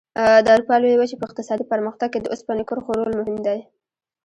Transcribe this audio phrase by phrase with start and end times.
[0.45, 3.59] د اروپا لویې وچې په اقتصادي پرمختګ کې د اوسپنې کرښو رول مهم دی.